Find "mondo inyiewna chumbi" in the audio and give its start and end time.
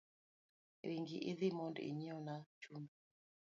1.57-2.93